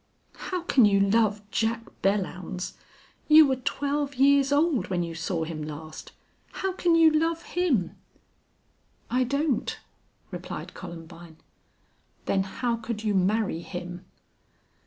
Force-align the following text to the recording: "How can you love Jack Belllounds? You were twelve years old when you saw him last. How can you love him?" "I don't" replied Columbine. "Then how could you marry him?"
"How 0.49 0.63
can 0.63 0.85
you 0.85 0.99
love 0.99 1.47
Jack 1.51 1.85
Belllounds? 2.01 2.73
You 3.27 3.45
were 3.45 3.57
twelve 3.57 4.15
years 4.15 4.51
old 4.51 4.87
when 4.87 5.03
you 5.03 5.13
saw 5.13 5.43
him 5.43 5.61
last. 5.61 6.11
How 6.53 6.73
can 6.73 6.95
you 6.95 7.11
love 7.11 7.43
him?" 7.43 7.95
"I 9.11 9.23
don't" 9.23 9.77
replied 10.31 10.73
Columbine. 10.73 11.37
"Then 12.25 12.41
how 12.41 12.77
could 12.77 13.03
you 13.03 13.13
marry 13.13 13.59
him?" 13.61 14.03